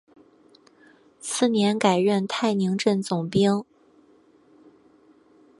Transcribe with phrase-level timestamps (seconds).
[1.19, 3.63] 次年改任泰宁镇总兵。